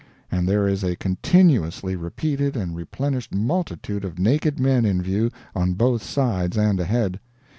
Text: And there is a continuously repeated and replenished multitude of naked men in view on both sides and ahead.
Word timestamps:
And 0.31 0.47
there 0.47 0.67
is 0.67 0.83
a 0.83 0.95
continuously 0.95 1.95
repeated 1.95 2.57
and 2.57 2.75
replenished 2.75 3.35
multitude 3.35 4.03
of 4.03 4.17
naked 4.17 4.59
men 4.59 4.83
in 4.83 4.99
view 4.99 5.29
on 5.55 5.73
both 5.73 6.01
sides 6.01 6.57
and 6.57 6.79
ahead. 6.79 7.19